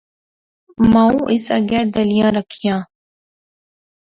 مائو 0.93 1.19
اس 1.33 1.45
اگے 1.57 1.81
دلیلاں 1.95 2.33
رکھیاں 2.37 2.79